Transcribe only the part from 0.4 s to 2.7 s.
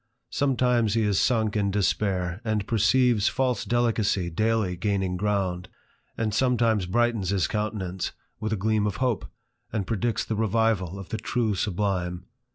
times he is sunk in despair, and